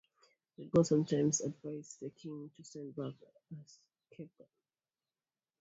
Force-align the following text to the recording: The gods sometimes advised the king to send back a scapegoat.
The 0.57 0.65
gods 0.65 0.89
sometimes 0.89 1.41
advised 1.41 1.99
the 1.99 2.09
king 2.09 2.49
to 2.57 2.63
send 2.63 2.95
back 2.95 3.13
a 3.51 3.55
scapegoat. 4.09 4.47